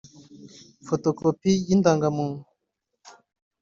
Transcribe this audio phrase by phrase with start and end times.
[0.85, 2.43] fotokopi y’indangamuntu